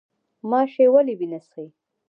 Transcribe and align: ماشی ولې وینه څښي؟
ماشی 0.49 0.85
ولې 0.93 1.13
وینه 1.19 1.39
څښي؟ 1.45 1.65